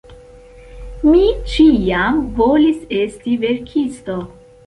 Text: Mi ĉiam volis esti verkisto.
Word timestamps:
Mi 1.09 1.19
ĉiam 1.51 2.17
volis 2.39 2.81
esti 3.03 3.37
verkisto. 3.47 4.19